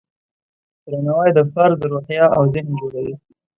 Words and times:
درناوی 0.85 1.29
د 1.37 1.39
فرد 1.53 1.79
روحیه 1.91 2.25
او 2.37 2.43
ذهن 2.53 2.71
جوړوي. 2.79 3.15